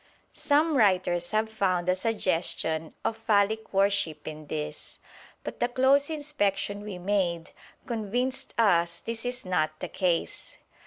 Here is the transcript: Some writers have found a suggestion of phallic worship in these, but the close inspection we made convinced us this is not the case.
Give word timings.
Some 0.33 0.77
writers 0.77 1.29
have 1.29 1.47
found 1.47 1.87
a 1.87 1.93
suggestion 1.93 2.95
of 3.05 3.15
phallic 3.15 3.71
worship 3.71 4.27
in 4.27 4.47
these, 4.47 4.97
but 5.43 5.59
the 5.59 5.67
close 5.67 6.09
inspection 6.09 6.81
we 6.81 6.97
made 6.97 7.51
convinced 7.85 8.55
us 8.57 8.99
this 9.01 9.25
is 9.25 9.45
not 9.45 9.79
the 9.79 9.89
case. 9.89 10.57